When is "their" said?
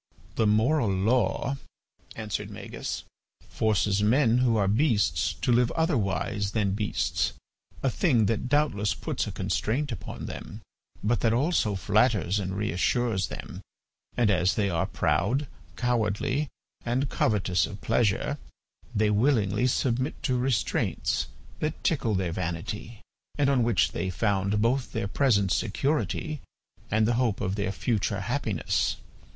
22.15-22.31, 24.93-25.07, 27.53-27.71